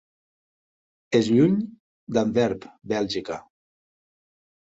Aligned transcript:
És 1.17 1.27
lluny 1.33 1.59
d'Antwerp, 2.17 2.65
Bèlgica. 2.93 3.37